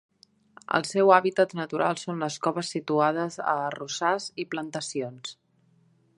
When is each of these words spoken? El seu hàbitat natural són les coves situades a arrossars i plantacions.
El 0.77 0.85
seu 0.91 1.11
hàbitat 1.17 1.53
natural 1.59 1.99
són 2.05 2.25
les 2.25 2.39
coves 2.47 2.73
situades 2.77 3.39
a 3.45 3.49
arrossars 3.69 4.31
i 4.45 4.49
plantacions. 4.57 5.37